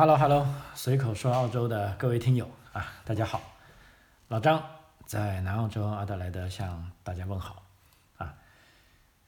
[0.00, 3.38] Hello Hello，随口说澳洲的各位听友啊，大家好，
[4.28, 4.64] 老张
[5.04, 7.62] 在南澳洲阿德莱德向大家问好
[8.16, 8.34] 啊。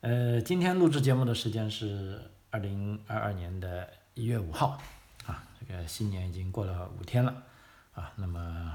[0.01, 4.81] 呃，今天录制节目的时间是二零二二年的一月五号
[5.27, 7.43] 啊，这个新年已经过了五天了
[7.93, 8.11] 啊。
[8.17, 8.75] 那么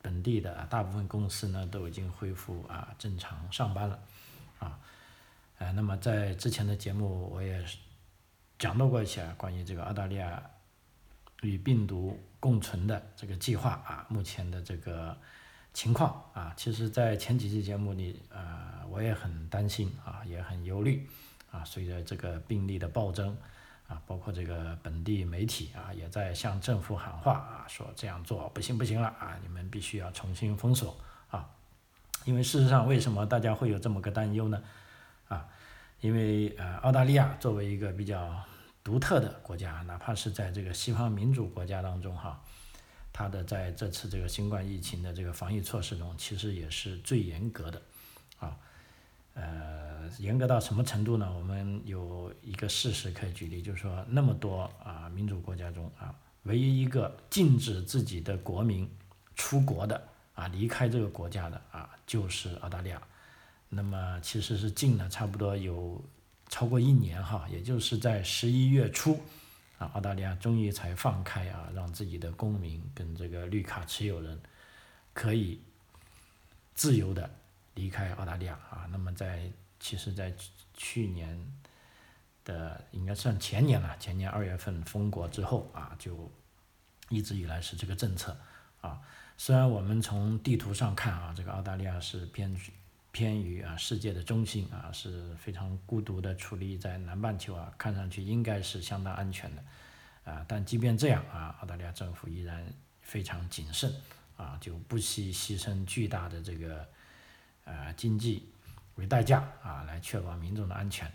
[0.00, 3.98] 本地的大部分公司呢都已经恢复啊正常上班了
[4.58, 4.78] 啊。
[5.58, 7.62] 呃，那么在之前的节目我也
[8.58, 10.42] 讲到过一些关于这个澳大利亚。
[11.42, 15.16] 与病毒共存的这个计划啊，目前的这个
[15.72, 21.06] 情况啊，其实，在前几期节目里，呃，我也很担心啊，也很忧虑
[21.52, 21.64] 啊。
[21.64, 23.36] 随着这个病例的暴增
[23.86, 30.96] 啊，包括这个本地媒体啊，也在向政府喊话啊，说这样做不行不行了啊，你们必须要重新封锁
[31.30, 31.48] 啊。
[32.24, 34.60] 因为事实上，为什么大家会有这么个担忧呢？
[35.28, 35.46] 啊，
[36.00, 38.44] 因为呃，澳大利亚作为一个比较。
[38.84, 42.42] 独特的国家，哪怕是在这个西方民主国家当中，哈，
[43.12, 47.82] 它的在这次这个新冠疫情的这个防疫措施中，其实也是最严格的，
[48.38, 48.56] 啊，
[49.34, 51.30] 呃，严格到什么程度呢？
[51.36, 58.90] 我们有一个事实可以举例，就是说，那么多啊民主国家中啊，唯一一个禁止自己的国民
[59.36, 60.02] 出国的
[60.34, 63.02] 啊，离开这个国家的啊，就是澳大利亚。
[63.68, 66.02] 那么其实是禁了差不多有。
[66.48, 69.20] 超过一年哈，也就是在十一月初，
[69.78, 74.40] 啊，澳大利亚终于才放开啊，让自己的公民跟这个绿卡持有人
[75.12, 75.60] 可以
[76.74, 77.30] 自由的
[77.74, 78.88] 离开澳大利亚啊。
[78.90, 80.34] 那么在其实，在
[80.72, 81.38] 去年
[82.44, 86.30] 的应该算前年了，前年二月份封国之后啊，就
[87.10, 88.36] 一直以来是这个政策
[88.80, 88.98] 啊。
[89.36, 92.58] 虽然我们从地图上看啊，这个澳大利亚是偏。
[93.10, 99.64] 偏于啊世界的中心啊是非常孤独的矗立在南半球啊，看上去应该是相当安全的，
[100.30, 102.64] 啊，但即便这样啊，澳大利亚政府依然
[103.00, 103.92] 非常谨慎
[104.36, 106.86] 啊，就不惜牺牲巨大的这个
[107.64, 108.46] 呃经济
[108.96, 111.10] 为代价啊，来确保民众的安全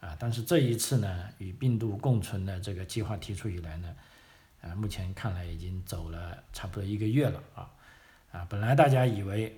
[0.00, 0.16] 啊。
[0.18, 3.96] 但是这一次呢，与病毒共存的这个计划提出以来呢，
[4.62, 7.70] 啊，目前看来已经走了差不多一个月了啊，
[8.32, 9.56] 啊，本来大家以为。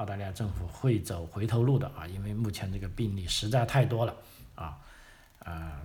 [0.00, 4.16] 澳大利亚政府会走回头路的啊，因为目前这个病例实在太多了
[4.54, 4.78] 啊，
[5.40, 5.82] 啊，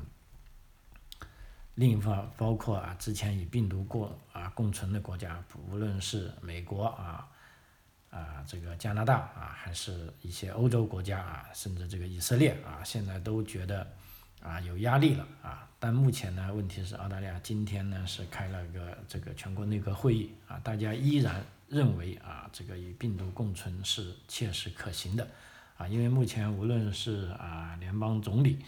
[1.74, 7.28] 另一方包括啊之前与病毒过啊共存的国家，无论是美国啊
[8.10, 13.86] 啊这个加拿大啊，还是一些欧洲国家啊，甚至这个以色列啊，现在都觉得
[14.42, 15.68] 啊有压力了啊。
[15.78, 21.46] 但目前呢，问题是澳大利亚今天呢是开了个这个全国内阁会议啊，大家依然。
[21.68, 25.28] 认为啊，这个与病毒共存是切实可行的，
[25.78, 28.64] 啊，因为目前无论是啊联邦总理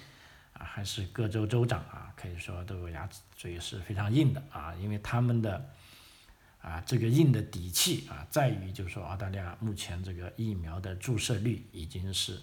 [0.54, 5.70] 啊，还是各州州长啊，可以说都有牙齿嘴是非常硬的啊，因为他们的
[6.60, 12.42] 啊这个硬的底气啊，在于就是说澳大利亚目前这个疫苗的注射率已经是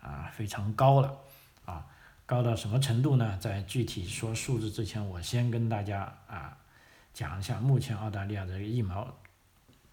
[0.00, 1.18] 啊非常高了
[1.66, 1.86] 啊，
[2.24, 3.36] 高到什么程度呢？
[3.38, 6.56] 在具体说数字之前，我先跟大家啊
[7.12, 9.18] 讲一下目前澳大利亚这个疫苗。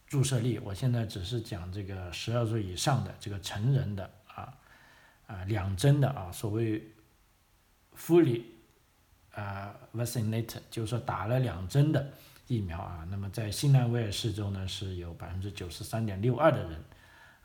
[0.09, 4.51] 注射率，我现在只是讲这个十二岁以上的这个成人的啊
[5.27, 6.83] 啊两针的啊，所谓
[7.95, 8.41] fully
[9.35, 12.11] 啊 vaccinated，就是说打了两针的
[12.47, 13.07] 疫苗啊。
[13.11, 16.83] 那么在新南威尔士州呢是有百分之九十三点六二的人，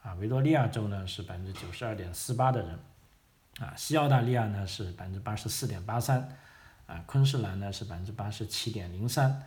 [0.03, 2.79] 啊维多利亚州呢是百分之九十二点四八的人，
[3.61, 6.35] 啊西澳大利亚呢是百分之八十四点八三，
[6.87, 9.47] 啊昆士兰呢是百分之八十七点零三。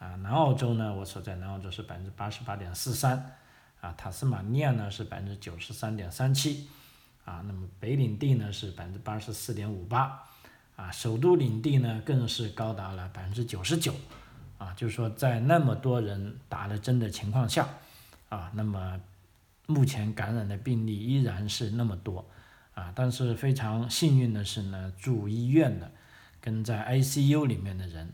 [0.00, 3.36] 啊，南澳洲呢，我所在南澳洲是百分之八十八点四三，
[3.82, 6.66] 啊，塔斯马尼亚呢是百分之九十三点三七，
[7.26, 10.26] 啊，那么北领地呢是百分之八十四点五八，
[10.74, 13.92] 啊，首都领地呢更是高达了百分之九十九，
[14.56, 17.68] 啊，就是说在那么多人打了针的情况下，
[18.30, 18.98] 啊，那么
[19.66, 22.24] 目前感染的病例依然是那么多，
[22.72, 25.92] 啊，但是非常幸运的是呢，住医院的
[26.40, 28.10] 跟在 ICU 里面的人。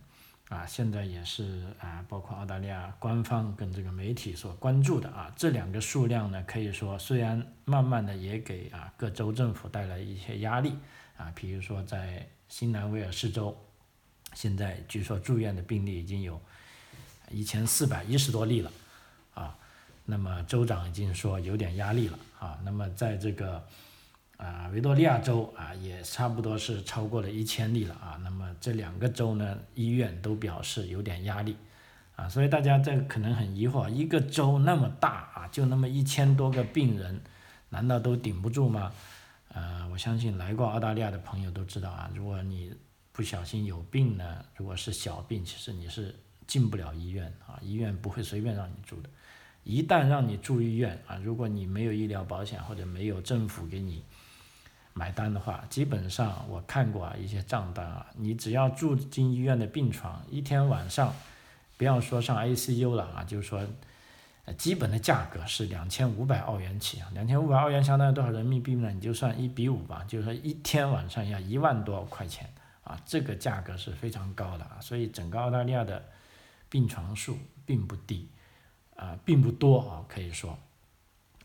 [0.48, 10.72] 啊，现在也是啊，包括澳大利亚官方跟这个媒体所关注的啊，这两个数量呢，可以说虽然慢慢的也给啊各州政府带来一些压力
[11.16, 13.56] 啊，比如说在新南威尔士州，
[14.34, 16.40] 现在据说住院的病例已经有
[17.30, 18.70] 一千四百一十多例了
[19.34, 19.58] 啊，
[20.04, 23.66] 那么州长已经说有点压力了啊，那么在这个。
[24.36, 28.20] 啊，维多利亚州啊，也差不多是超过了一千例了啊。
[28.22, 31.56] 那么这两个州呢，医院都表示有点压力，
[32.16, 37.20] 啊，所以大家这可能很疑惑，一个州那么大啊，就那么一千多个病人，
[37.70, 38.92] 难道都顶不住吗？
[39.54, 42.74] 呃，我相信来过澳大利亚的朋友都知道啊，如果你
[43.12, 46.14] 不小心有病呢，如果是小病，其实你是
[46.46, 49.08] 进不了医院啊，医院不会随便让你住的。
[49.64, 54.04] 一旦让你住医院啊，如果你没有医疗保险或者没有政府给你
[54.96, 61.14] 买单的话，基本上我看过啊一些账单啊，你只要住进医院的病床，一天晚上，
[61.76, 63.60] 不要说上 ICU 了啊，就是说。
[64.58, 68.88] 基本的价格是两千五百澳元起啊，两千五百澳元相当于多少人民币呢？
[68.92, 72.48] 你就算一比五吧，就是说一天晚上要一万多块钱
[72.84, 76.00] 啊，这个价格是非常高的啊，所以整个澳大利亚的
[76.68, 78.28] 病床数并不低
[78.94, 80.56] 啊，并不多啊，可以说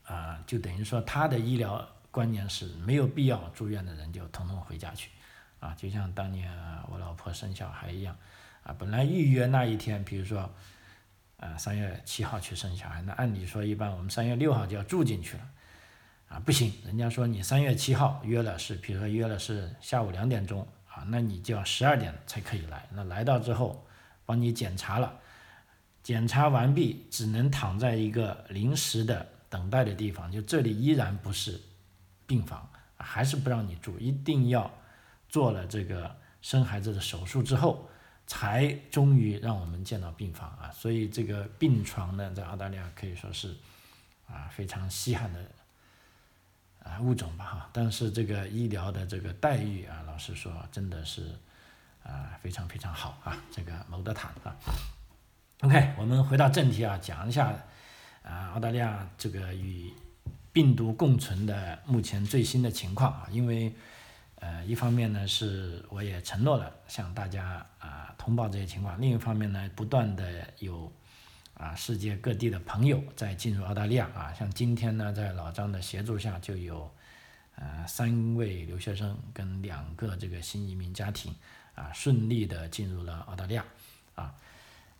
[0.04, 5.10] 啊，就等于说他的医疗观念是没有必要住院的人就统统回家去。
[5.58, 6.48] 啊，就像当年
[6.88, 8.16] 我老婆生小孩一样。
[8.62, 10.48] 啊，本来预约那一天，比如说。
[11.38, 15.48] 啊，三月七号去生小孩，那按理说一般我们三月六号就要住进去了，
[16.28, 23.84] 啊，不行，人家说你三月七号约了是，比如说约了是下午两点钟啊，那你就要十二点才可以来，那来到之后
[24.24, 25.18] 帮你检查了，
[26.00, 31.60] 检查完毕只能躺在一个临时的等待的地方，就这里依然不是
[32.26, 34.70] 病房，还是不让你住，一定要
[35.28, 37.88] 做了这个生孩子的手术之后。
[38.24, 43.54] 才终于让我们见到病房啊，所以这个病床呢，在澳大利亚可以说是
[44.26, 45.44] 啊非常稀罕的
[46.82, 47.68] 啊物种吧哈。
[47.72, 51.36] 但是这个医疗的这个待遇啊，老实说真的是
[52.04, 53.36] 啊非常非常好啊。
[53.50, 54.56] 这个谋德坦啊
[55.60, 57.52] ，OK，我们回到正题啊，讲一下
[58.22, 59.92] 啊澳大利亚这个与
[60.52, 63.74] 病毒共存的目前最新的情况啊，因为。
[64.44, 70.92] 呃，一方面呢是我也承诺了向大家啊通报这些情况，另一方面呢，不断的有
[71.54, 76.92] 啊世界各地的朋友在进入澳大利亚啊，像今天呢，在老张的协助下，就有
[77.54, 81.32] 呃三位留学生跟两个这个新移民家庭
[81.76, 83.64] 啊顺利的进入了澳大利亚
[84.16, 84.34] 啊，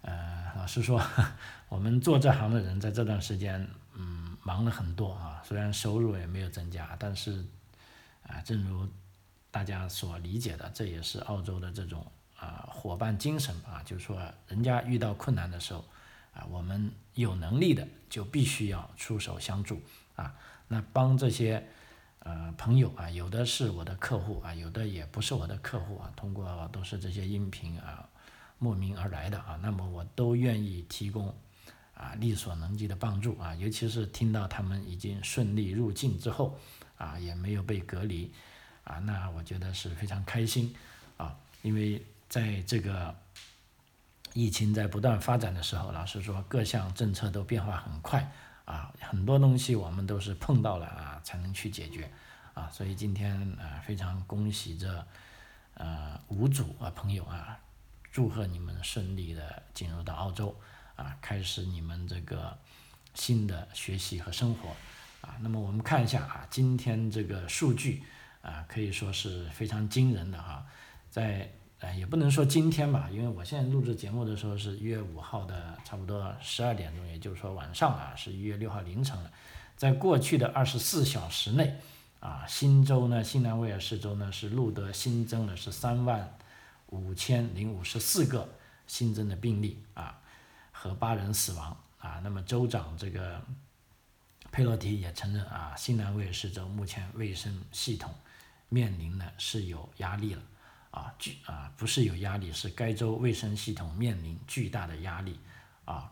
[0.02, 1.02] 呃，老实说，
[1.68, 7.44] 我们做这行的人在这段时间嗯忙了很多啊，虽然收入也没有增加，但是
[8.26, 8.88] 啊，正如
[9.50, 12.04] 大家所理解的，这也是澳洲的这种
[12.36, 15.84] 啊伙伴精神啊，就是说，人家遇到困难的时候，
[16.34, 19.80] 啊，我们有能力的就必须要出手相助
[20.16, 20.34] 啊。
[20.68, 21.68] 那帮这些
[22.20, 28.08] 呃朋友啊，有的是我的客户啊，有的也不是我的客户啊，通过都是这些音频啊
[28.58, 31.34] 慕名而来的啊，那么我都愿意提供
[31.94, 36.58] 啊力所能及的帮助啊，尤其是听到他们已经顺利入境之后
[36.96, 38.32] 啊，也没有被隔离。
[38.84, 40.74] 啊，那我觉得是非常开心，
[41.16, 43.14] 啊，因为在这个
[44.32, 48.28] 疫情在不断发展的时候，老实说，各项政策都变化很快，
[48.64, 52.10] 啊，很多东西我们都是碰到了啊才能去解决，
[52.54, 55.06] 啊，所以今天啊非常恭喜这
[55.74, 57.56] 呃五组啊朋友啊，
[58.10, 60.60] 祝贺你们顺利的进入到澳洲，
[60.96, 62.56] 啊，开始你们这个
[63.14, 64.70] 新的学习和生活，
[65.20, 68.02] 啊，那么我们看一下啊，今天这个数据。
[68.42, 70.66] 啊，可以说是非常惊人的哈，
[71.08, 71.48] 在
[71.78, 79.30] 呃也不能说今天吧，因为我现在录制节目的时候是一月五号的差不多十二点钟，也就是说晚上啊是一月六号凌晨了，
[79.76, 81.78] 在过去的二十四小时内，
[82.18, 86.36] 啊新州呢新南威尔士州呢是录得新增的是三万
[86.88, 88.48] 五千零五十四个
[88.88, 90.20] 新增的病例啊
[90.82, 93.40] 和八人死亡啊，那么州长这个
[94.50, 98.12] 佩洛提也承认啊新南威尔士州目前卫生系统。
[98.68, 100.42] 面临的是有压力了，
[100.90, 105.38] 啊巨啊不是有压力，是该州卫生系统面临巨大的压力，
[105.84, 106.10] 啊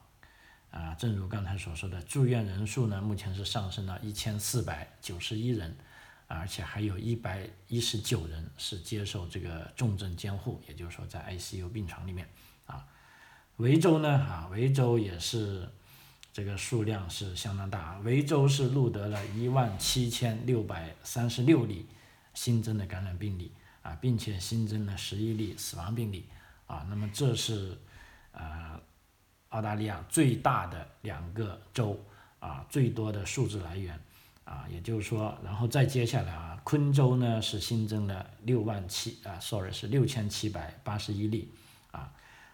[0.71, 5.77] 啊正如刚才所说的，住院人数呢目前是上升到一千四百九十一人，
[6.29, 12.29] 而且还有一百一十九人是接受这个重症监护，也就是说在 ICU 病床里面，
[12.67, 12.87] 啊
[13.61, 15.69] 维州呢啊维州也是
[16.33, 21.87] 这个数量是相当大，维州是录得了一万七千六百三十六例。
[22.33, 23.51] 新增的感染病例
[23.83, 26.25] 啊，并且新增了十一例死亡病例
[26.69, 27.77] 啊，那么这是
[28.31, 28.81] 呃
[29.49, 31.99] 澳大利亚最大的两个州
[32.39, 33.99] 啊，最多的数字来源
[34.45, 41.51] 啊，也就是说，然后再接下来啊，昆州呢是新增了六万七啊，sorry 是六千七百八十一例
[41.91, 42.13] 啊，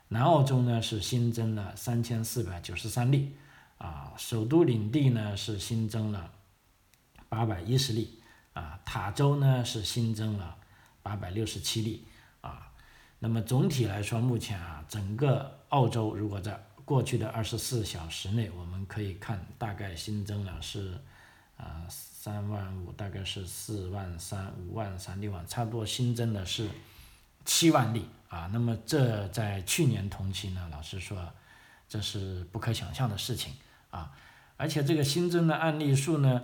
[0.09, 3.35] 南澳洲呢是新增了三千四百九十三例
[3.79, 6.33] 啊，首都领地呢是新增了
[7.29, 8.21] 八百一十例。
[8.53, 10.57] 啊，塔州呢是新增了
[11.03, 12.07] 八百六十七例
[12.41, 12.73] 啊，
[13.19, 20.99] 那么总体来说，目前啊，整个澳洲如果在过去的二十四小时内，我们可以看大概新增了是
[21.59, 26.67] 啊三万五，大概是四万三、五万三、六万，差不多新增的是
[27.45, 31.33] 七万例啊，那么这在去年同期呢，老实说，
[31.89, 33.55] 这是不可想象的事情
[33.91, 34.11] 啊，
[34.57, 36.43] 而且这个新增的案例数呢，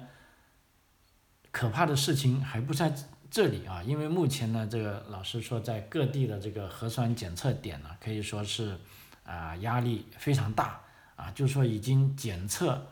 [1.51, 2.95] 可怕的事情还不在
[3.31, 8.79] 这里啊，因为目前呢，这个老实说，在各地的这个核酸检测点呢，可以说是
[9.25, 10.81] 啊压力非常大
[11.17, 12.87] 啊，就说已经检测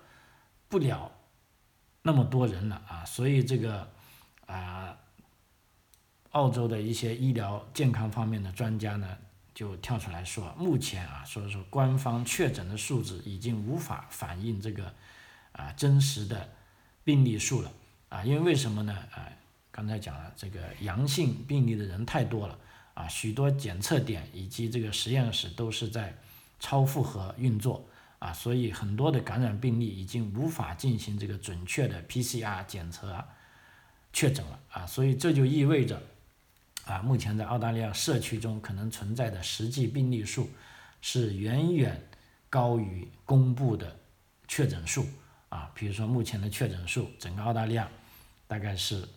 [0.68, 1.12] 不了
[2.02, 3.88] 那么多人了啊，所以这个
[4.47, 4.97] 啊。
[6.33, 9.19] 澳洲的一些医疗健康方面的专家呢，
[9.53, 14.95] 就跳出来说，目前啊，说说官方确诊的数字已经无法反映这个
[15.51, 16.49] 啊真实的
[17.03, 17.73] 病例数了
[18.11, 18.93] 啊，因为为什么呢？
[19.11, 19.27] 啊，
[19.73, 22.57] 刚才讲了，这个阳性病例的人太多了
[22.95, 26.17] 啊，许多检测点以及这个实验室都是在
[26.61, 27.85] 超负荷运作
[28.21, 33.25] 啊，所以很多的感染病例已经无法进行这个准确的 PCR 检测
[34.13, 36.01] 确诊了啊，所以这就意味着。
[36.90, 40.50] 啊，目前在澳大利亚社区中可能存在的实际病例数
[41.00, 42.02] 是远远
[42.49, 43.97] 高于公布的
[44.49, 45.06] 确诊数
[45.50, 45.70] 啊。
[45.73, 47.88] 比如说，目前的确诊数，整个澳大利亚
[48.49, 49.09] 大概是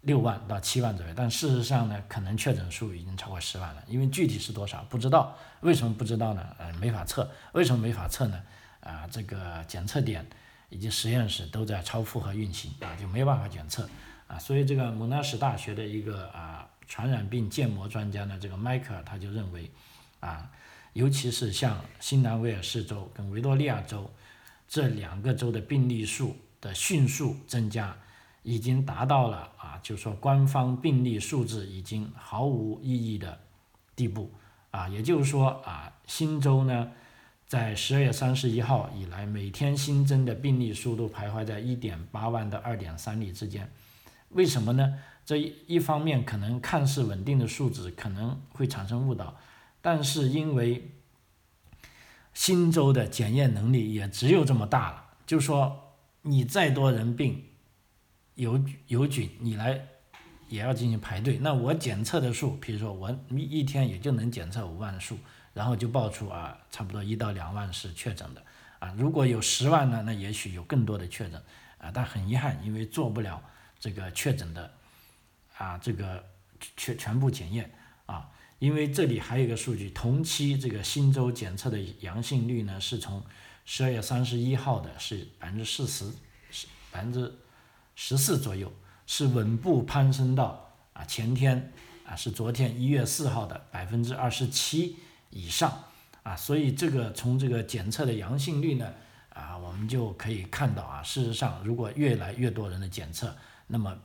[0.00, 3.84] 六万到七万左右，但事实上呢，可能确诊数已经超过十万了。
[3.86, 6.44] 因为具体是多少不知道，为什么不知道呢？
[6.58, 7.30] 呃，没法测。
[7.52, 8.42] 为什么没法测呢？
[8.80, 10.26] 啊，这个检测点
[10.68, 13.88] 以及实验室都在超负荷运行啊，就没有办法检测
[14.26, 14.36] 啊。
[14.36, 16.53] 所以这个蒙纳什大学的一个啊。
[16.86, 19.70] 传染病建模专家呢，这个迈克尔他就认为，
[20.20, 20.50] 啊，
[20.92, 24.10] 尤其是像新南威尔士州跟维多利亚州
[24.68, 27.96] 这两个州的病例数的迅速增加，
[28.42, 33.38] 已经达到了啊，就说官方病例数字已经毫无意义的
[33.96, 34.30] 地步
[34.70, 36.90] 啊，也就是说啊，新州呢，
[37.46, 43.70] 在十二月三十一号以来，每天新增的病例数都徘徊在一点八万到二点三例之间，
[44.30, 44.98] 为什么呢？
[45.26, 49.36] 这一一方面可能看似稳定的数值可能会产生误导，
[49.80, 50.90] 但是因为
[52.34, 57.42] 新州的检验能力也只有这么大了，就说你再多人病
[58.34, 59.86] 有有菌，你来
[60.48, 61.38] 也要进行排队。
[61.38, 65.16] 那我检测的数，比如说我一一天也就能检测五万数，
[65.54, 68.42] 然后就报出啊，差不多一到两万是确诊的
[68.78, 68.94] 啊。
[68.98, 71.42] 如果有十万呢，那也许有更多的确诊
[71.78, 71.90] 啊。
[71.94, 73.42] 但很遗憾，因为做不了
[73.80, 74.70] 这个确诊的。
[75.56, 76.24] 啊，这个
[76.76, 77.70] 全全部检验
[78.06, 83.22] 啊，因为这里还有一个数据，同期这个新州检测的阳性率呢，是从
[83.64, 86.12] 十二月三十一号的是百分之四十，
[86.50, 87.32] 是百分之
[87.94, 88.72] 十四左右，
[89.06, 91.72] 是稳步攀升到啊前天
[92.04, 94.96] 啊是昨天一月四号的百分之二十七
[95.30, 95.84] 以上
[96.24, 98.92] 啊，所以这个从这个检测的阳性率呢
[99.28, 103.36] 啊，我们就可以看到啊，事实上如果越来越多人的检测，
[103.68, 103.96] 那么。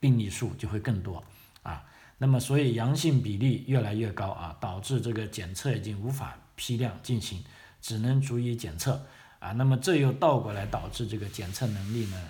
[0.00, 1.22] 病例数就会更多
[1.62, 1.84] 啊，
[2.16, 7.44] 那么所以阳性比例越来越高啊，导致这个检测已经无法批量进行，
[7.82, 9.04] 只能逐一检测
[9.40, 12.28] 啊，那么这又倒过来导致这个检测能力呢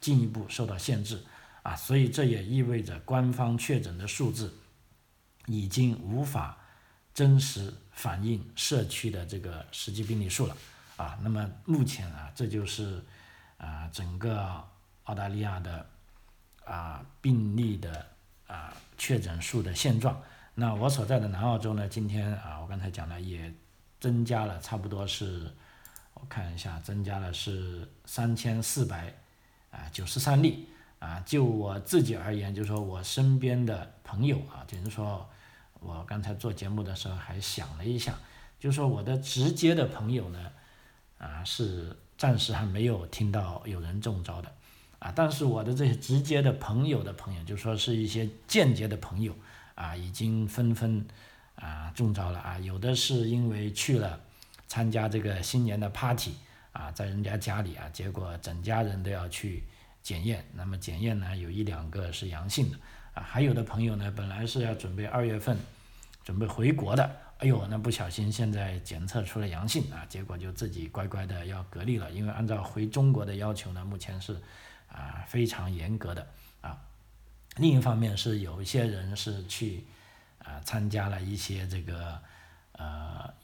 [0.00, 1.22] 进一步受到限制
[1.62, 4.52] 啊，所以这也意味着官方确诊的数字
[5.46, 6.58] 已经无法
[7.14, 10.56] 真实反映社区的这个实际病例数了
[10.96, 13.00] 啊，那么目前啊，这就是
[13.56, 14.62] 啊整个
[15.04, 15.93] 澳大利亚的。
[16.64, 18.06] 啊，病例的
[18.46, 20.20] 啊确诊数的现状。
[20.54, 23.52] 那我所在的南澳洲呢，今天啊，我刚才讲了，也
[23.98, 25.52] 增加了，差不多是，
[26.14, 29.12] 我看一下，增加了是三千四百
[29.70, 30.68] 啊九十三例
[31.00, 31.20] 啊。
[31.26, 35.28] 就我自己而言，就是说我身边的朋友啊，就是说
[35.80, 38.14] 我刚才做节目的时候还想了一下，
[38.60, 40.52] 就是说我的直接的朋友呢，
[41.18, 44.52] 啊是暂时还没有听到有人中招的。
[45.00, 49.34] 啊，但是我的这些直接的朋友的朋友，就说是一些间接的朋友，
[49.74, 51.04] 啊，已经纷纷
[51.56, 54.18] 啊中招了啊，有的是因为去了
[54.66, 56.32] 参加这个新年的 party
[56.72, 59.64] 啊，在人家家里啊，结果整家人都要去
[60.02, 62.78] 检验，那么检验呢有一两个是阳性的
[63.12, 65.54] 啊，还有的朋友呢本来是要准备二月份
[66.24, 67.04] 准备回国的，
[67.40, 74.40] 哎呦，那不小心现在检测出了阳性啊，结果就自己乖乖的要隔离了，因为按照回中国的要求呢，目前是。
[74.94, 76.26] 啊，非常严格的
[76.60, 76.78] 啊。
[77.56, 79.84] 另一方面是有一些人是去
[80.38, 82.20] 啊参加了一些这个
[82.72, 83.34] 呃，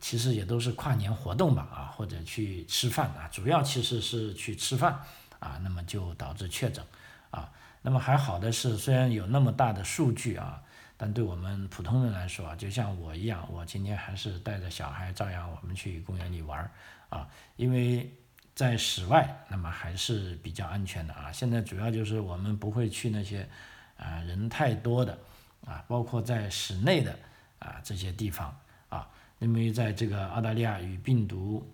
[0.00, 4.98] 其实也都是跨年活动吧啊，或者去吃饭啊，主要其实是去吃饭
[5.38, 6.82] 啊，那么就导致确诊
[7.30, 7.52] 啊。
[7.82, 10.62] 那么还好的是，虽然有那么大的数据啊，
[10.96, 16.70] 但对我们普通人来说啊，就像我一样，我今天还是带着小孩照样我们去公园里玩
[17.10, 18.10] 啊，因为。
[18.54, 21.32] 在室外，那么还是比较安全的啊。
[21.32, 23.48] 现在主要就是我们不会去那些
[23.96, 25.18] 啊人太多的
[25.66, 27.18] 啊，包括在室内的
[27.58, 28.56] 啊这些地方
[28.88, 29.08] 啊，
[29.40, 31.68] 因为在这个澳大利亚与病毒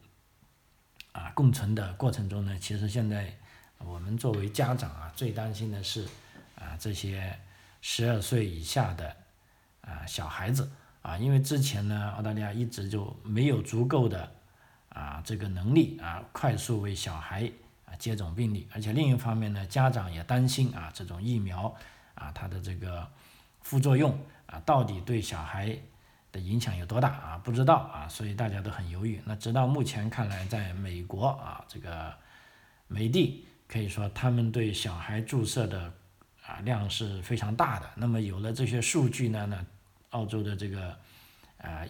[1.13, 3.37] 啊共存的过程中呢，其实现在
[3.79, 6.07] 我们作为家长啊，最担心的是
[6.55, 7.39] 啊这些
[7.83, 9.15] 十二岁以下的
[9.83, 10.71] 啊小孩子
[11.03, 14.33] 啊，因为之前呢，澳大利亚一直就没有足够的
[14.91, 17.51] 啊这个能力啊，快速为小孩
[17.87, 21.75] 啊接种病例，而且另一方面呢，家长也担心啊这种疫苗
[22.15, 23.09] 啊它的这个
[23.63, 25.77] 副作用啊到底对小孩
[26.31, 27.39] 的影响有多大啊？
[27.43, 29.21] 不知道啊，所以大家都很犹豫。
[29.25, 32.15] 那直到目前看来，在美国啊这个
[32.87, 33.47] 美的。
[33.73, 35.93] 可以说，他们对小孩注射的
[36.45, 37.89] 啊量是非常大的。
[37.95, 39.65] 那么有了这些数据呢，呢，
[40.09, 40.89] 澳洲的这个
[41.59, 41.87] 啊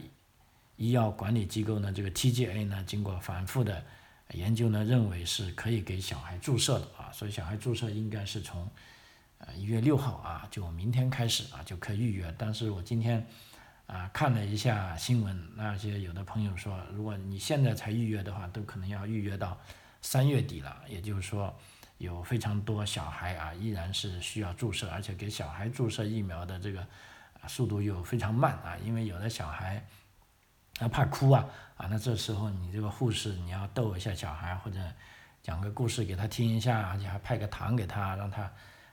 [0.81, 3.85] 医药管理机构呢，这个 TGA 呢，经过反复的
[4.33, 7.13] 研究呢，认为是可以给小孩注射的啊。
[7.13, 8.67] 所以小孩注射应该是从
[9.37, 12.35] 呃一月六号啊，就明天开始啊就可以预约。
[12.39, 13.27] 但是我今天
[13.87, 19.61] 啊看了一下新闻，那些有的朋友说，如果你现在才预约的话，都可能要预约到。
[20.03, 21.55] 三月底了，也就是说，
[21.99, 26.87] 有非常多小孩啊，依然是需要注射，而且给小孩注射疫苗的这个
[27.47, 29.87] 速度又非常慢啊，因为有的小孩
[30.81, 31.47] 他怕哭啊
[31.77, 34.81] 啊，那这时候你这个护士你要逗一下小孩，或者
[35.43, 38.43] 讲个故事给他听一下，而且还派个糖给他，让他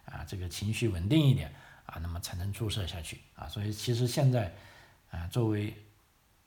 [0.05, 1.51] 啊这个情绪稳定一点
[1.85, 3.47] 啊，那么才能注射下去啊。
[3.47, 4.53] 所以其实现在
[5.09, 5.75] 啊，作为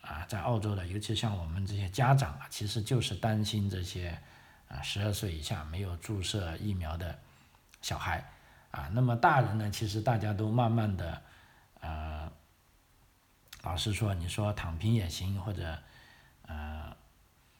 [0.00, 4.16] 啊在澳洲的，尤其像我们这些家长啊，其实就是担心这些。
[4.72, 7.18] 啊，十二岁以下没有注射疫苗的
[7.82, 8.24] 小孩，
[8.70, 9.68] 啊，那么大人呢？
[9.68, 11.20] 其实大家都慢慢的，
[11.80, 12.30] 呃，
[13.62, 15.78] 老实说，你说躺平也行，或者，
[16.46, 16.94] 呃，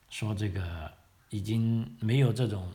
[0.09, 0.90] 说这个
[1.28, 2.73] 已经没有这种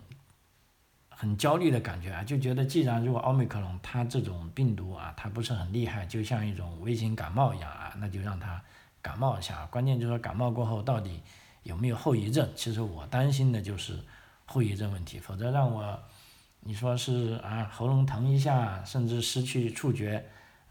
[1.10, 8.62] 很焦虑的感觉啊，就觉得既然如果奥密克戎它这种病毒啊，它不是很厉害，就像一种微型感冒一样啊，那就让它
[9.02, 9.66] 感冒一下。
[9.68, 11.22] 关键就是说感冒过后到底
[11.64, 12.50] 有没有后遗症？
[12.56, 14.00] 其实我担心的就是。
[14.48, 16.00] 后遗症问题，否则让我，
[16.60, 20.24] 你说是啊，喉咙疼一下，甚至失去触觉，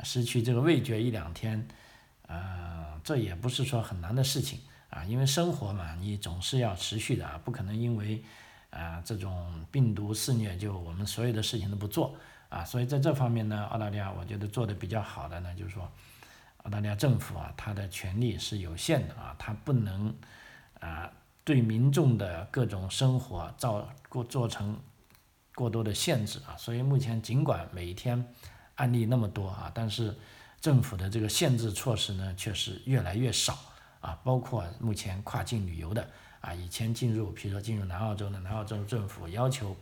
[0.05, 1.67] 失去这个味觉一两天，
[2.27, 4.61] 啊，这也不是说很难的事情
[4.91, 8.23] 啊，因为生活嘛，你总是要持续的啊，不可能因为
[8.71, 12.15] 啊这种病毒肆虐就我们所有的事情都不做
[12.49, 15.91] 啊，所以在这方面呢，澳大利亚我觉得做的比较好的呢，就是说，
[16.59, 20.15] 澳大利亚政府啊，它的权力是有限的啊，它不能
[20.81, 21.11] 啊。
[21.47, 24.81] 对民众的各种生活造过做成
[25.55, 28.33] 过多的限制啊，所以目前尽管每一天
[28.77, 30.17] 案例那么多啊，但是
[30.65, 33.59] 政府的这个限制措施呢却是越来越少
[34.01, 36.09] 啊，包括目前跨境旅游的
[36.41, 39.77] 啊，以前进入，比如说进入南澳洲的南澳洲政府要求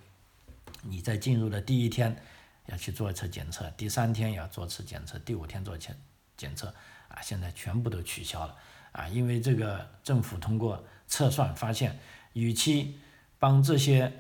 [0.83, 2.21] 你在进入的第一天
[2.67, 5.97] 要去做一次检测，第三天也要做次检测，第五天做检
[6.37, 6.67] 检测
[7.07, 8.57] 啊，现在全部都取消了
[8.91, 10.85] 啊，因为这个政府通过。
[11.09, 11.99] 测算发现，
[12.33, 12.99] 与其
[13.39, 14.11] 帮这些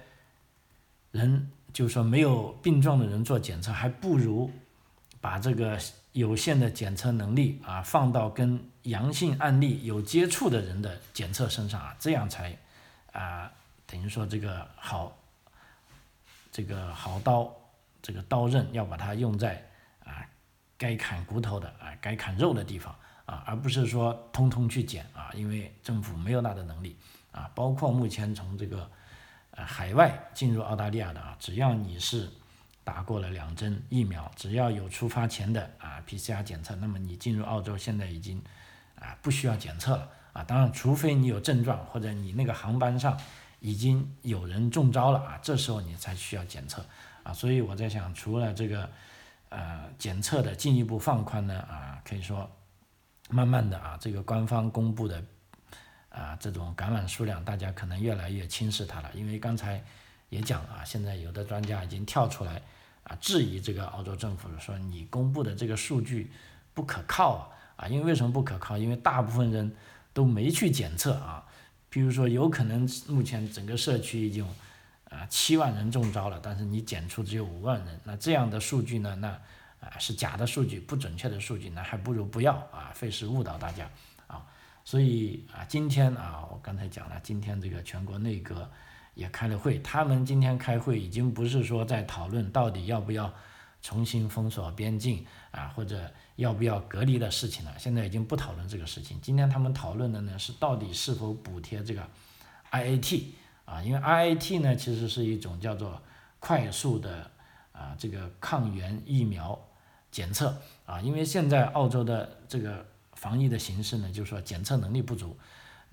[1.11, 4.51] 人，就是说没有病状的人做检测，还不如
[5.19, 5.81] 把这个
[6.13, 12.57] 有限的检测能力啊放到跟阳性案例有接触的人的检测身上啊，这样才
[13.13, 13.51] 啊
[13.87, 15.17] 等于说这个好
[16.51, 17.53] 这个好刀
[18.01, 19.63] 这个刀刃要把它用在
[20.05, 20.27] 啊
[20.77, 22.95] 该砍骨头的啊该砍肉的地方。
[23.25, 26.97] 啊，而不是说通通去减啊，因为政府没有那的能力
[27.31, 27.49] 啊。
[27.55, 28.91] 包括目前从这个
[29.53, 32.29] 呃海外进入澳大利亚的啊，只要你是
[32.85, 38.43] 打过了两针疫苗，只要有出发前的啊 PCR 检测，那么你进入澳洲现在已经
[38.97, 40.45] 啊不需要检测了啊。
[40.45, 43.19] 当然，除非你有症状或者你那个航班上
[43.61, 46.85] 已经有人中招了啊，这时候你才需要检测
[47.23, 47.33] 啊。
[47.33, 48.91] 所以我在想，除了这个
[49.49, 52.51] 呃检测的进一步放宽呢啊，可以说。
[53.31, 55.25] 慢慢的啊，这个官方公布的
[56.11, 59.11] 啊这种感染数量，大家可能越来越轻视它了。
[59.15, 59.83] 因为刚才
[60.33, 62.63] 也讲啊，现在有的专家已经跳出来
[63.03, 66.33] 啊质疑这个澳洲政府，说你公布的这个数据
[66.73, 67.87] 不可靠啊啊！
[67.87, 68.79] 因为为什么不可靠？
[68.79, 69.77] 因为大部分人
[70.15, 71.47] 都没去检测啊。
[71.91, 74.43] 比如说，有可能目前整个社区已经
[75.11, 79.15] 啊七万人中招了，但是你检出只有五万人，那这样的数据呢？
[79.17, 79.29] 那
[79.81, 83.91] 啊，是假的数据，不准确的数据，那还不如不要啊，费事误导大家
[84.29, 84.47] 啊。
[84.83, 88.71] 所以啊，今天啊，我刚才讲了，今天这个全国内阁
[89.15, 93.33] 也开了会，他们今天开会已经不是说在讨论到底要不要
[93.81, 99.21] 重新封锁边境啊，或者要不要隔离的事情了，现在已经不讨论这个事情。
[99.21, 102.09] 今天他们讨论的呢是到底是否补贴这个
[102.71, 103.25] IAT
[103.65, 106.01] 啊，因为 IAT 呢其实是一种叫做
[106.39, 107.31] 快速的
[107.73, 109.59] 啊这个抗原疫苗。
[110.11, 115.35] 检测啊，因为现在澳洲的这个防疫的形式呢，就是说检测能力不足。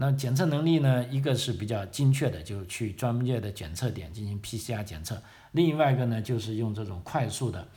[0.01, 5.17] 那检测能力呢，一个是比较精确的，就去专业的检测点进行 PCR 检测；
[5.51, 7.67] 另外一个呢，就是用这种快速的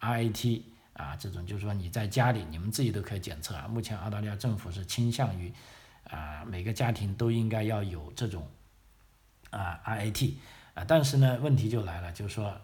[0.00, 0.62] RAT
[0.94, 3.68] 啊，这种就是说你在家里你们自己都可以检测啊。
[3.68, 5.52] 目前澳大利亚政府是倾向于
[6.04, 8.48] 啊，每个家庭都应该要有这种
[9.50, 10.32] 啊 RAT
[10.74, 12.60] 啊，但是呢，问题就来了，就是说。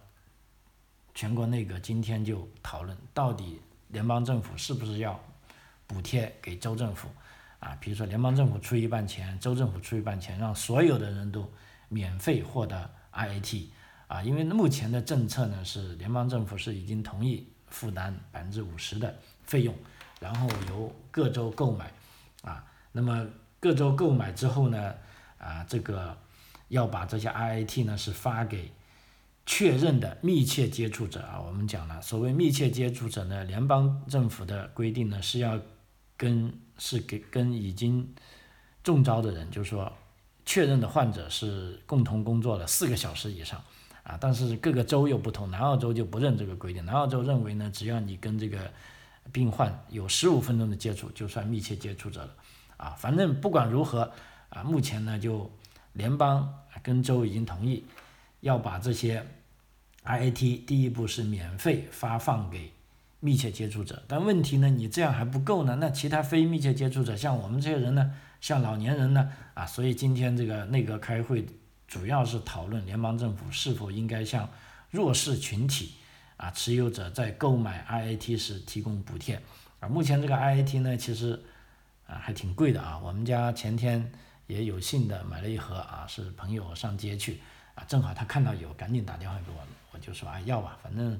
[1.14, 5.22] 全国内阁今天就讨论，到底联邦政府是不是要
[5.86, 7.06] 补贴给州政府
[7.62, 7.78] 啊？
[7.80, 11.48] 比如说联邦政府出一半钱，州政府出一半钱，让所有的人都
[11.88, 13.66] 免费获得 RAT
[14.08, 14.20] 啊？
[14.22, 19.72] 因为目前的政策呢是联邦政府是已经同意负担百分之五十的费用，
[20.18, 21.90] 然后由各州购买
[22.42, 22.64] 啊。
[22.90, 23.24] 那么
[23.60, 24.92] 各州购买之后呢
[25.38, 26.18] 啊，这个
[26.68, 28.72] 要把这些 RAT 呢是发给。
[29.44, 35.58] 确认的密切接触者啊，我们讲了，所谓密切接触者呢，联邦政府的规定呢是要
[36.22, 38.14] 跟是给跟已经
[38.84, 39.92] 中招的人，就是说
[40.46, 43.60] 确认的患者是共同工作了四个小时以上
[44.04, 48.70] 啊，但是各个州又不同，南澳洲就不认这个规定，南澳洲认为呢，只要你跟这个
[49.32, 52.32] 病患有十五分钟的接触，就算密切接触者了
[52.76, 54.12] 啊，反正不管如何
[54.50, 55.50] 啊，目前呢就
[55.94, 56.54] 联邦
[56.84, 57.84] 跟州已经同意。
[58.40, 59.24] 要把这些
[60.04, 62.72] IAT 第一步是免费发放给
[63.24, 65.76] 密切接触者，但问题呢，你这样还不够呢。
[65.80, 71.46] 那其他非密切接触者，像我们这些人呢，像老年人呢，啊，所以今天这个内阁开会
[71.86, 74.50] 主要是讨论联邦政府是否应该向
[74.90, 75.92] 弱势群体
[76.36, 79.40] 啊持有者在购买 IAT 时提供补贴。
[79.78, 81.40] 啊，目前这个 IAT 呢，其实
[82.08, 82.98] 啊还挺贵的啊。
[82.98, 84.10] 我们家前天
[84.48, 87.40] 也有幸的买了一盒啊，是朋友上街去。
[87.74, 89.56] 啊，正好他看到有，赶紧打电话给我，
[89.92, 91.18] 我就说啊要吧，反正，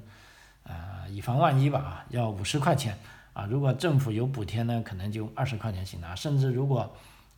[0.63, 2.97] 呃，以防万一吧啊，要五十块钱
[3.33, 6.95] 啊，如果政府有补贴呢，可能就二十块钱行了，甚至如果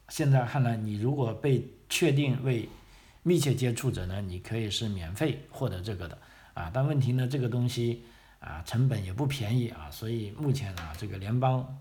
[0.09, 2.67] 现在看来，你如果被确定为
[3.23, 6.17] 密切接触者呢，你可以是免费获得这个的
[6.53, 8.03] 啊，但问题呢，这个东西
[8.39, 11.77] 啊成本也不便宜啊，所以目前啊这个联邦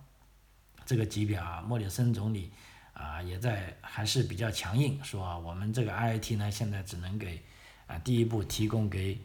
[0.84, 2.50] 这个级别啊，莫里森总理。
[2.94, 7.42] 啊，也在还是比较强硬，说我们这个 RAT 呢，现在只能给
[7.88, 9.18] 啊第一步提供给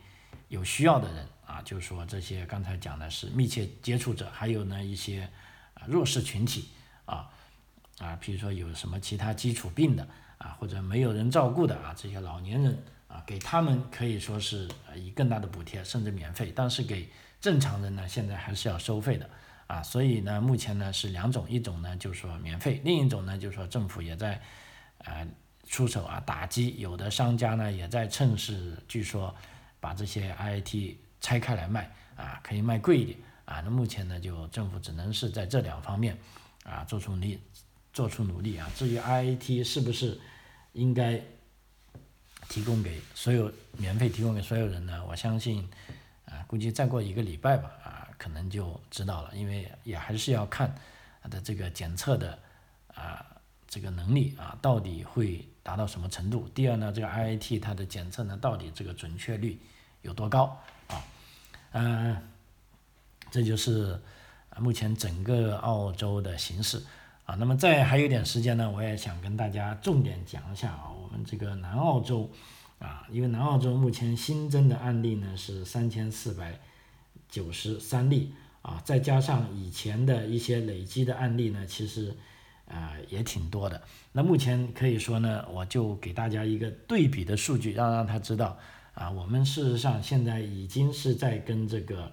[0.48, 1.28] 有需要的人
[1.64, 5.30] 就是说这些刚才讲的是密切接触者，还有呢一些
[5.74, 6.70] 啊弱势群体
[7.06, 7.30] 啊
[8.00, 17.10] 啊，比如说有什么其他基础病的啊，或者没有人照顾的啊，这些老年人啊，给他们可以说是以更大的补贴，甚至免费，但是给
[17.42, 19.30] 正常人呢，现在还是要收费的。
[19.68, 24.42] 啊，所以呢，目前呢是两种，一种呢就是说免费，另一种呢就是说政府也在，
[24.98, 25.28] 呃
[25.68, 29.36] 出手啊打击，有的商家呢也在趁势，据说
[29.80, 36.18] 把这些 RAT 拆开来卖，啊可以卖贵一点，啊那目前呢就政府只能是在这两方面，
[36.64, 37.40] 啊做出力，
[37.94, 38.70] 做出努力啊。
[38.76, 40.20] 至于 RAT 是不是
[40.74, 41.22] 应该
[42.48, 45.06] 提供给所有免费提供给所有人呢？
[45.08, 45.70] 我相信，
[46.26, 47.96] 啊估计再过一个礼拜吧，啊。
[48.20, 50.76] 可能就知道了，因为也还是要看
[51.24, 52.38] 它的这个检测的
[52.94, 53.26] 啊
[53.66, 56.46] 这个能力啊，到底会达到什么程度。
[56.50, 59.58] 第二呢，这个 RAT 它的检测呢，到底这个准确率
[60.02, 60.62] 有多高
[61.72, 62.18] 嗯，
[63.32, 64.00] 这就是
[64.58, 66.82] 目前整个澳洲的形势
[67.26, 67.36] 啊。
[67.36, 72.30] 那么再还有点时间呢，我也想跟大家重点讲一下啊，我们这个南澳洲
[72.80, 76.60] 啊，因为南澳洲目前新增的案例呢是三千四百。
[77.32, 82.18] 九十三例啊，再加上以前的一些累积的案例呢，其实
[82.68, 83.80] 啊也挺多的。
[84.14, 88.58] 那目前可以说呢，我就给大家一个对比的数据，让让他知道
[88.94, 92.12] 啊，我们事实上现在已经是在跟这个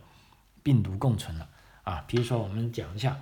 [0.63, 1.49] 病毒共存了
[1.85, 2.05] 啊。
[2.07, 3.17] 比如说我们讲一下，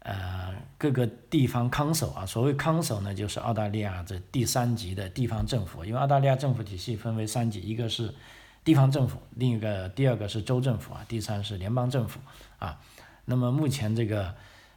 [0.00, 8.14] 呃，各个地方康首啊，所谓康首呢，就是澳大利亚这第三级的地方政府，因为澳大利亚政府体系分为三级，一个是。
[8.64, 12.20] 地方政府，另一个第二个是州政府啊，第三是联邦政府
[12.58, 12.78] 啊。
[13.24, 14.34] 那么目前这个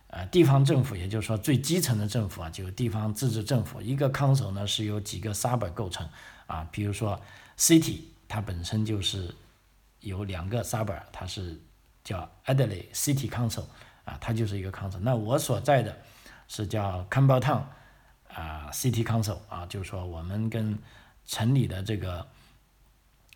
[0.08, 6.08] 呃地方政府，也就是说最基层的政府啊，就是地方自治政府，一个康首呢是由几个 sub 构成
[6.48, 6.66] 啊。
[6.72, 7.20] 比如说
[7.58, 7.98] city，
[8.32, 9.36] 它本身就是
[10.00, 11.60] 有两个 sub，它是
[12.04, 13.66] 叫 Adelaide City Council
[14.06, 15.00] 啊，它就是一个 council。
[15.00, 15.98] 那我所在的
[16.48, 17.64] 是叫 Campbelltown
[18.30, 20.80] 啊 City Council 啊，就是说我们跟
[21.26, 22.26] 城里的这个。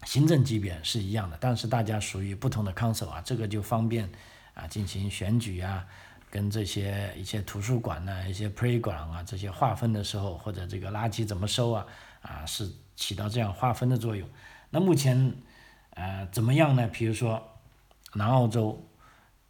[0.03, 4.08] 行政级别是一样的，但是大家属于不同的 council 啊，这个就方便
[4.53, 5.84] 啊进行选举啊，
[6.29, 11.88] 跟这些一些图书馆呢、一些 playground 啊这些划分的时候，或者这个垃圾怎么收啊
[12.21, 14.29] 啊是起到这样划分的作用。
[14.76, 15.34] 那目前
[15.92, 16.86] 呃怎么样呢？
[16.90, 17.42] 比如说
[18.16, 18.86] 南澳洲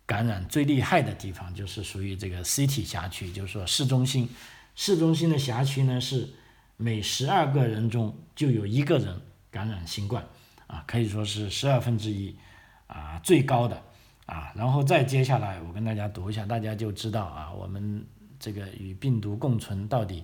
[0.05, 4.29] 感染最厉害的地方就是属于这个 City 辖区，就是说市中心。
[4.75, 6.29] 市中心的辖区呢是
[6.77, 10.23] 每十二个人中就有一个人感染新冠，
[10.67, 12.37] 啊，可以说是十二分之一，
[12.85, 13.81] 啊，最高的，
[14.27, 18.05] 啊，然后再接下来我跟大家读一下，大家就知道啊，我们
[18.39, 20.23] 这个与病毒共存到底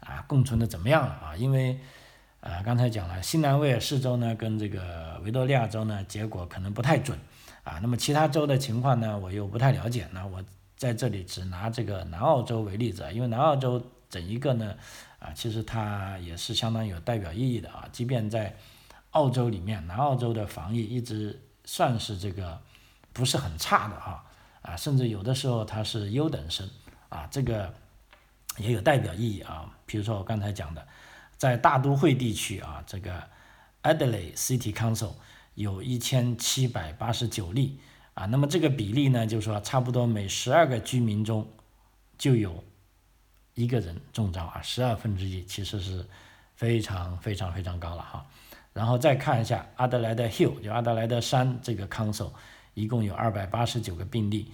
[0.00, 1.36] 啊共存的怎么样了啊？
[1.36, 1.78] 因为
[2.40, 7.18] 呃刚才讲了，新南威尔士州呢跟这个维多利亚州呢结果可能不太准，
[7.64, 10.44] 啊，那么其他州的情况呢我又不太了解，那我。
[10.80, 14.74] 在这里只拿这个南澳洲为例子，因为南澳洲整一个呢，
[15.18, 17.86] 啊，其实它也是相当有代表意义的啊。
[17.92, 18.56] 即便在
[19.10, 22.58] 澳洲里面，南澳洲的防疫一直算是这个
[23.12, 24.24] 不是很差的啊，
[24.62, 26.66] 啊，甚至有的时候它是优等生
[27.10, 27.74] 啊，这个
[28.56, 29.70] 也有代表意义啊。
[29.84, 30.88] 比如说我刚才讲的，
[31.40, 33.26] 在大都会地区啊，这个
[33.82, 35.12] Adelaide City Council
[35.54, 37.78] 有一千七百八十九例。
[38.12, 41.48] 啊，那么这个比例呢，就是说差不多每十二个居民中
[42.18, 42.62] 就有
[43.54, 46.04] 一个人中招啊，十二分之一其实是
[46.56, 48.26] 非常非常非常高了哈。
[48.74, 52.32] 然后再看一下阿德莱德 Hill，就阿德莱德山这个 Council，
[52.74, 54.52] 一共有二百八十九个病例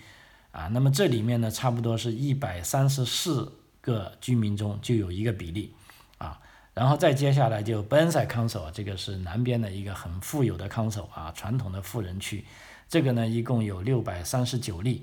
[0.53, 5.75] 啊，那么这里面呢，差不多是一百三十四个居民中就有一个比例
[6.19, 6.41] 啊。
[6.77, 12.45] 然后再接下来就 b e n s i Council，这个是南边的一个很富有的 Council 啊，传统的富人区。
[12.87, 15.03] 这个呢，一共有六百三十九例，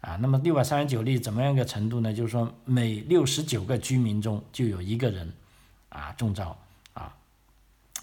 [0.00, 2.12] 啊，那么六百三十九例怎么样一个程度呢？
[2.12, 5.32] 就是说每六十九个居民中就有一个人，
[5.90, 6.58] 啊中招
[6.92, 7.14] 啊，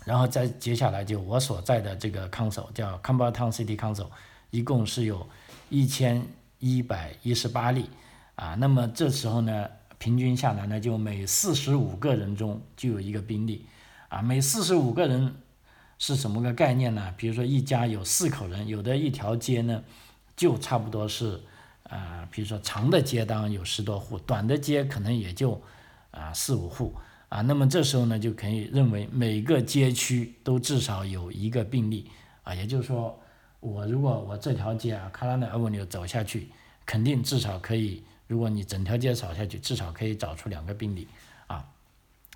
[0.05, 4.07] 然后再接下来就我所在的这个 council 叫 c a m b e r t o w n City Council，
[4.49, 5.27] 一共是有
[5.67, 6.25] 一千
[6.59, 7.89] 一百一十八例，
[8.35, 9.67] 啊，那么这时候呢，
[9.99, 13.67] 平均下来呢，就每四十五个人中就有一个病例，
[14.07, 15.35] 啊，每四十五个人。
[16.01, 17.13] 是什么个概念呢？
[17.17, 19.83] 比如说一家有四口人，有的一条街呢，
[20.33, 21.41] 就差不多是，
[21.83, 25.61] 啊，比如说长的街当然有十多户，短的街可能也就，
[26.11, 26.95] 啊四五户，
[27.27, 32.09] 啊，那么这时候呢就可以认为每个街区都至少有一个病例，
[32.43, 33.19] 啊，也就是说
[33.59, 36.47] 我如果我这条街啊，卡拉内 Avenue 走下去，
[36.85, 41.07] 肯定至少可以，如果你整条街扫下去，至少可以找出两个病例，
[41.47, 41.65] 啊，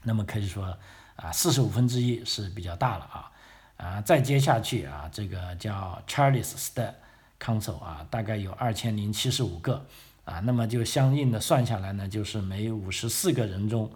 [0.01, 0.75] 那么可以说
[1.15, 3.29] 啊四十五分之一是比较大了啊。
[3.77, 6.95] 啊，再接下去啊，这个叫 Charles s t a t
[7.39, 9.85] Council 啊，大概有二千零七十五个
[10.25, 13.91] 啊，那么就相应的算下来呢，就是每五十四个人中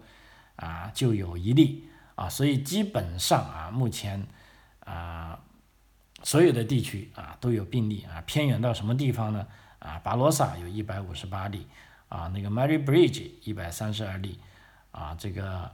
[0.56, 4.26] 啊就有一例啊，所以基本上啊，目前
[4.80, 5.40] 啊
[6.22, 9.46] 所有的地区啊都有病例啊，偏远到什么地方呢？
[9.78, 11.66] 啊，巴罗萨有一百五十八例
[12.08, 14.38] 啊，那个 Mary Bridge 一百三十二例
[14.90, 15.70] 啊，这个。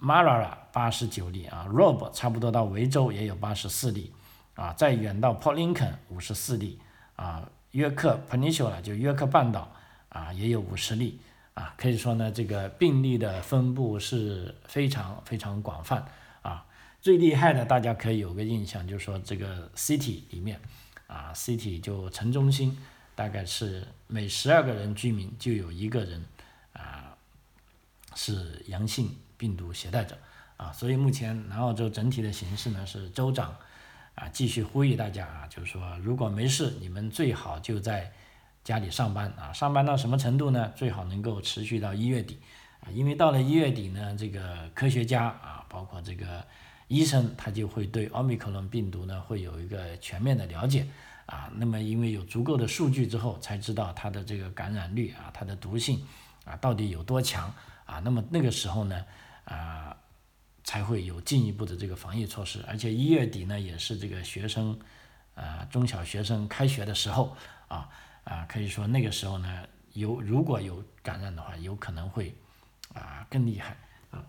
[0.00, 4.12] Marara 八十九例啊，Rob 差不多到维州也有八十四例
[4.54, 6.78] 啊，再远到 Port Lincoln 五十四例
[7.16, 9.68] 啊，约克 Peninsula 就约克半岛
[10.10, 11.18] 啊也有五十例
[11.54, 16.06] 啊，可以说呢这个病例的分布是非常非常广泛
[16.42, 16.64] 啊，
[17.00, 20.60] 最厉害的大家可以有个印象，就是说这个 City 里面
[21.08, 22.78] 啊，City 就城中心
[23.18, 26.24] 大概是每十二个人居民就有一个人
[26.72, 27.18] 啊
[28.14, 29.10] 是阳性。
[29.38, 30.18] 病毒携带者
[30.56, 33.56] 啊，所以目前南澳洲整体的形势呢是州长
[34.16, 38.10] 啊继续呼吁大家啊，就是说如果没事，你们最好就在
[38.64, 40.72] 家里上班啊，上班到什么程度呢？
[40.74, 42.40] 最好能够持续到一月底
[42.80, 46.44] 啊，因为到了一月底呢，这个科学家啊，包括这个
[46.88, 50.84] 医生，他就会对奥密克戎病毒呢会有一个全面的了解
[51.28, 56.02] 啊，那么因为有足够的数据之后，才知道它的这个感染率啊，它的毒性
[56.44, 57.52] 啊到底有多强
[57.84, 59.04] 啊，那么那个时候呢？
[59.44, 59.96] 啊，
[60.62, 64.78] 才会有进一步的这个防疫措施，而且一月底呢，也是这个学生，
[65.34, 67.34] 啊，中小学生开学的时候，
[67.68, 67.88] 啊
[68.24, 72.34] 啊，可以说那个时候呢，有如果有感染的话，有可能会
[72.92, 73.74] 啊更厉害，
[74.10, 74.24] 啊，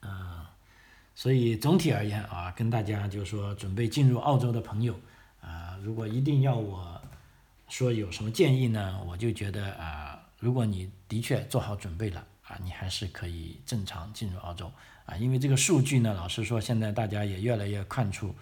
[0.00, 0.50] 啊，
[1.14, 4.94] 所以总体而言啊，跟大家就是说准备进入澳洲的朋友，
[5.82, 7.00] 如果一定要我
[7.68, 12.24] 说有什么建议呢，我就觉得啊，如果你的确做好准备了。
[12.50, 14.68] 啊，你还是可以正常进入澳洲
[15.06, 18.34] 啊，因为这个数据呢，老实说，现在大家也越来越看出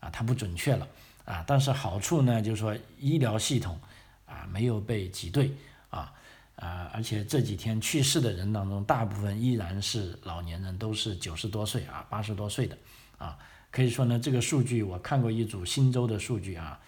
[0.00, 0.86] 啊，它不准确了
[1.24, 1.42] 啊。
[1.46, 3.80] 但是好处呢，就是说医疗系统
[4.26, 5.50] 啊没有被挤兑
[5.88, 6.12] 啊
[6.56, 12.76] 啊，而且这几天去世的人当中，大部分依然是老年人，都是九十多岁啊、八十多岁的
[13.16, 13.38] 啊。
[13.74, 16.80] 可以说呢，这个数据我看过一组新州的数据啊，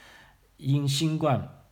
[0.57, 1.65] 因新冠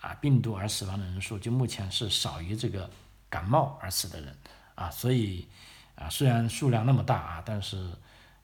[0.00, 2.90] 啊病毒而死亡的人数，就目前是少于这个。
[3.28, 4.34] 感冒而死的人
[4.76, 5.48] 啊，所以
[5.96, 7.90] 啊，虽然数量那么大啊，但是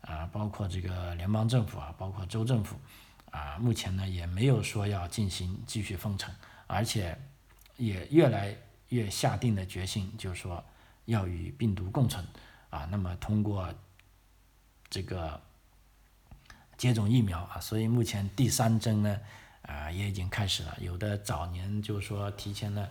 [0.01, 2.77] 啊，包括这个联邦政府啊，包括州政府
[3.31, 6.35] 啊，目前呢也没有说要进行继续封城
[6.67, 7.17] 而且
[7.77, 8.55] 也越来
[8.89, 10.63] 越下定了决心，就是说
[11.05, 12.27] 要与病毒共存
[12.71, 12.87] 啊。
[12.91, 13.73] 那么通过
[14.91, 15.41] 这个
[16.83, 19.21] 接种疫苗啊，所以目前第三针呢
[19.63, 22.89] 啊也已经开始了，有的早年就是说提前了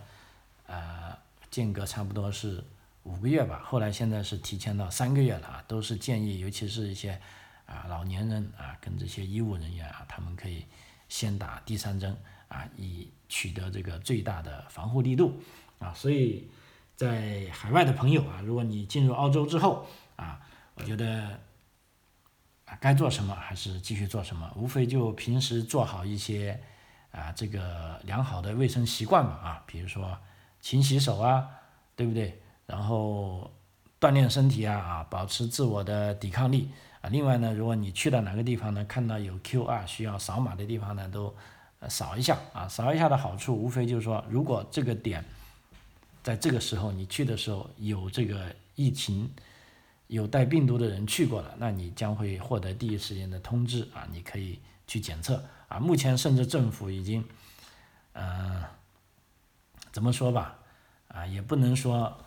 [0.66, 2.64] 啊间隔差不多是
[3.04, 7.20] 五个月吧，后来现在是提前到三个月了啊，都是建议，尤其是一些。
[7.68, 10.66] 啊，老年人啊，跟这些医务人员啊，他们可以
[11.08, 12.14] 先打第三针
[12.50, 15.40] 啊，以取得这个最大的防护力度
[15.80, 15.94] 啊。
[15.94, 16.50] 所以，
[16.98, 20.42] 在海外的朋友啊，如果你进入澳洲之后啊，
[20.76, 21.40] 我觉得
[22.80, 26.60] 该做什么还是继续做什么，无非就平时做好一些
[27.12, 30.18] 啊这个良好的卫生习惯吧啊，比如说
[30.62, 31.48] 勤洗手啊，
[31.96, 32.40] 对不对？
[32.66, 33.52] 然后
[34.00, 36.70] 锻炼身体啊啊，保持自我的抵抗力。
[37.02, 41.36] 啊，另外呢，如果你去到哪个地方呢，看到有 QR 需要扫码的地方呢，都
[41.90, 42.68] 扫一下啊。
[42.68, 45.26] 扫一下的好处，无非就是说，如果这个点
[46.24, 49.28] 在这个时候你去的时候有这个疫情
[50.12, 55.80] 有带病毒的人去过了，那你将会获得第一时间的通知啊，你可以去检测啊。
[55.80, 57.24] 目前甚至政府已经，
[58.14, 58.62] 嗯，
[59.92, 60.60] 怎么说吧，
[61.08, 62.18] 啊，也不能说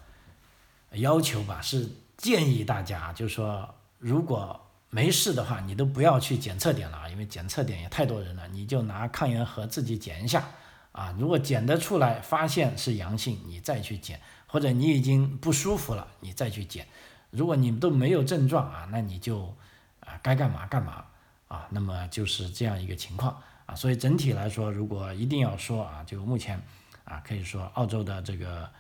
[0.93, 4.61] 要求吧，是建议大家，就是说如果。
[4.91, 8.47] 没事的话，你都不要去检测点了啊，因为检测点也太多人了。
[8.53, 10.49] 你就拿抗原盒自己检一下
[10.93, 14.17] 啊，如果检得出来，发现是阳性，你再去检；
[14.47, 16.87] 或者你已经不舒服了，你再去检。
[17.35, 19.55] 如果你都没有症状啊，那你就
[20.01, 21.05] 啊该干嘛干嘛
[21.49, 21.67] 啊。
[21.71, 23.75] 那么就是这样一个情况啊。
[23.75, 26.61] 所以整体来说，如果一定要说啊，就目前
[27.05, 28.71] 啊，可以说澳洲的这个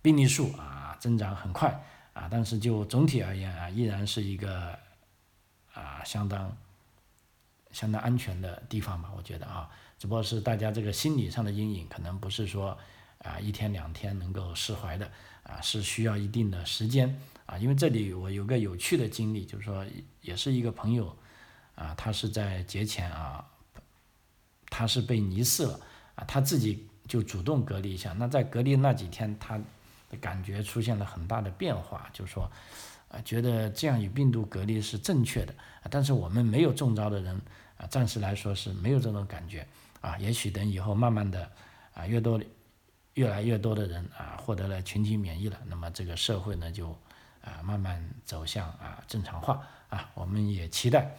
[0.00, 4.78] 病例数啊增长很快啊，但是就总体而言啊，依然是一个。
[5.74, 6.54] 啊，相当
[7.70, 9.66] 相当安全的地方吧，我觉得啊，
[9.98, 12.76] 只不过是大家这个心理上的阴影，可能不是说
[13.20, 15.10] 啊一天两天能够释怀的
[15.44, 17.58] 啊，是需要一定的时间啊。
[17.58, 19.84] 因为这里我有个有趣的经历，就是说
[20.20, 21.16] 也是一个朋友
[21.74, 23.44] 啊，他是在节前啊，
[24.66, 25.80] 他是被疑似了
[26.14, 28.12] 啊，他自己就主动隔离一下。
[28.12, 29.58] 那在隔离那几天，他
[30.08, 32.50] 的感觉出现了很大的变化，就是说。
[33.08, 35.54] 啊，觉得这样与病毒隔离是正确的，
[35.90, 37.38] 但是我们没有中招的人
[37.76, 39.68] 啊，暂时来说是没有这种感觉
[40.00, 40.16] 啊。
[40.16, 41.46] 也许等以后慢慢的
[41.92, 42.40] 啊，越多
[43.12, 46.96] 越来越多的人啊，获得了群体免疫了，那么这个社会呢就
[47.42, 50.10] 啊慢慢走向啊正常化啊。
[50.14, 51.10] 我们也期待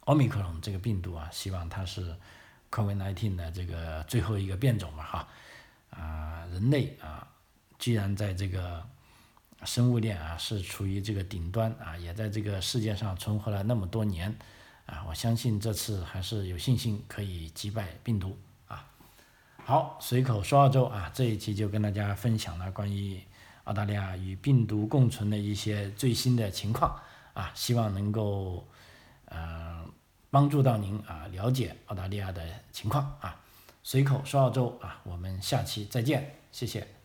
[0.00, 2.14] 奥密克戎这个病毒啊，希望它是
[2.70, 5.28] COVID-19 的这个最后一个变种嘛哈
[5.90, 7.26] 啊，人类啊，
[7.78, 8.86] 既然在这个。
[9.66, 14.34] 生物链啊是处于这个顶端啊，也在这个世界上存活了那么多年
[14.86, 18.88] 啊，我相信这次还是有信心可以击败病毒啊。
[19.62, 23.22] 好，随口说澳洲啊，这一期就跟大家分享了关于
[23.64, 27.00] 澳大利亚与病毒共存的一些最新的情况
[27.34, 28.66] 啊，希望能够
[29.26, 29.84] 呃
[30.30, 32.42] 帮助到您啊了解澳大利亚的
[32.72, 33.40] 情况啊。
[33.82, 36.99] 随口说澳洲啊，我们下期再见，谢谢。